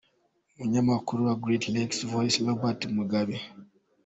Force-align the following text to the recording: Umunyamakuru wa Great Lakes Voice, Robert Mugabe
Umunyamakuru 0.55 1.19
wa 1.27 1.35
Great 1.43 1.63
Lakes 1.73 1.99
Voice, 2.11 2.37
Robert 2.45 2.81
Mugabe 2.95 3.35